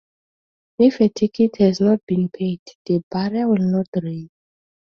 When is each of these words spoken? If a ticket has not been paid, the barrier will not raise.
If 0.79 0.99
a 0.99 1.09
ticket 1.09 1.57
has 1.59 1.79
not 1.79 2.01
been 2.07 2.27
paid, 2.29 2.59
the 2.87 3.03
barrier 3.11 3.47
will 3.47 3.59
not 3.61 3.85
raise. 4.01 4.29